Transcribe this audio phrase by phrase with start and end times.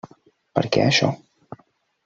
[0.59, 1.11] Per què, això?